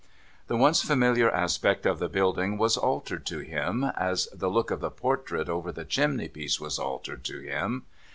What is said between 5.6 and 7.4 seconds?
the chimney piece was altered to